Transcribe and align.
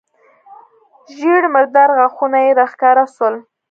ژېړ 1.17 1.43
مردار 1.53 1.89
غاښونه 1.97 2.37
يې 2.45 2.51
راښکاره 2.59 3.05
سول. 3.15 3.35